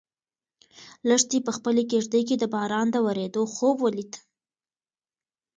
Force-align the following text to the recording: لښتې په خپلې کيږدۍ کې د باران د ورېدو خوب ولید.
لښتې 1.09 1.37
په 1.45 1.51
خپلې 1.57 1.83
کيږدۍ 1.91 2.21
کې 2.27 2.35
د 2.39 2.43
باران 2.53 2.87
د 2.91 2.97
ورېدو 3.05 3.41
خوب 3.53 3.75
ولید. 3.85 4.13